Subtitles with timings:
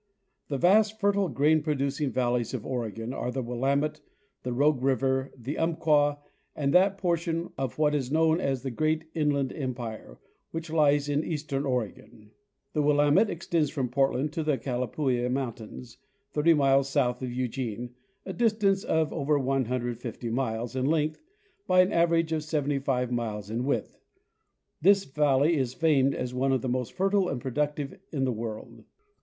[0.47, 4.01] The vast fertile grain producing valleys of Oregon are the Willamette,
[4.41, 6.17] the Rogue river, the Umpqua,
[6.55, 10.17] and that portion of what is known as the "great Inland Empire"
[10.49, 12.31] which lies in eastern Oregon.
[12.73, 15.99] The Willamette extends from Portland to the Calipooia mountains,
[16.31, 17.91] 30 miles south of Eugene,
[18.25, 21.21] a distance of over 150 miles in length
[21.67, 23.99] by an average of 75 miles in width.
[24.81, 28.83] This valley is famed as one of the most fertile and productive in the world.